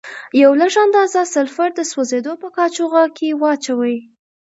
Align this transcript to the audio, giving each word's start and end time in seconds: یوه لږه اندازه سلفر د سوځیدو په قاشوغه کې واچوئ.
یوه 0.41 0.55
لږه 0.61 0.79
اندازه 0.85 1.21
سلفر 1.33 1.69
د 1.75 1.79
سوځیدو 1.91 2.33
په 2.41 2.47
قاشوغه 2.57 3.03
کې 3.17 3.37
واچوئ. 3.41 3.97